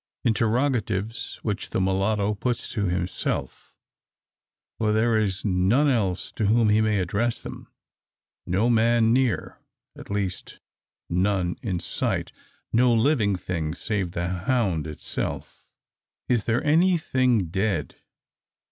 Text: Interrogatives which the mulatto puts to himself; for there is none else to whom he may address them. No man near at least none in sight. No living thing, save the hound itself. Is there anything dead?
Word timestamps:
Interrogatives 0.25 1.35
which 1.43 1.69
the 1.69 1.79
mulatto 1.79 2.33
puts 2.33 2.67
to 2.69 2.85
himself; 2.85 3.71
for 4.79 4.91
there 4.91 5.15
is 5.15 5.45
none 5.45 5.87
else 5.87 6.31
to 6.31 6.47
whom 6.47 6.69
he 6.69 6.81
may 6.81 6.97
address 6.97 7.43
them. 7.43 7.67
No 8.47 8.67
man 8.67 9.13
near 9.13 9.59
at 9.95 10.09
least 10.09 10.59
none 11.07 11.55
in 11.61 11.79
sight. 11.79 12.31
No 12.73 12.91
living 12.91 13.35
thing, 13.35 13.75
save 13.75 14.13
the 14.13 14.27
hound 14.27 14.87
itself. 14.87 15.63
Is 16.27 16.45
there 16.45 16.63
anything 16.63 17.49
dead? 17.49 17.93